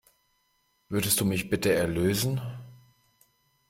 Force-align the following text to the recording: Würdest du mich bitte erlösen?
Würdest 0.89 1.19
du 1.21 1.25
mich 1.25 1.51
bitte 1.51 1.73
erlösen? 1.75 2.41